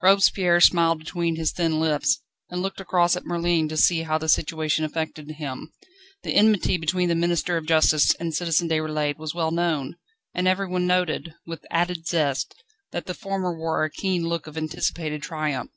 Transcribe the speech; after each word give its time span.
Robespierre 0.00 0.62
smiled 0.62 0.98
between 0.98 1.36
his 1.36 1.52
thin 1.52 1.78
lips, 1.78 2.22
and 2.48 2.62
looked 2.62 2.80
across 2.80 3.16
at 3.16 3.26
Merlin 3.26 3.68
to 3.68 3.76
see 3.76 4.04
how 4.04 4.16
the 4.16 4.30
situation 4.30 4.82
affected 4.82 5.32
him. 5.32 5.70
The 6.22 6.32
enmity 6.34 6.78
between 6.78 7.10
the 7.10 7.14
Minister 7.14 7.58
of 7.58 7.66
Justice 7.66 8.14
and 8.14 8.34
Citizen 8.34 8.66
Déroulède 8.70 9.18
was 9.18 9.34
well 9.34 9.50
known, 9.50 9.96
and 10.32 10.48
everyone 10.48 10.86
noted, 10.86 11.34
with 11.46 11.66
added 11.70 12.06
zest, 12.08 12.54
that 12.92 13.04
the 13.04 13.12
former 13.12 13.54
wore 13.54 13.84
a 13.84 13.90
keen 13.90 14.26
look 14.26 14.46
of 14.46 14.56
anticipated 14.56 15.20
triumph. 15.22 15.68